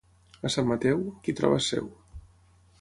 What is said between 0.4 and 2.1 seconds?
A Sant Mateu, qui troba és seu.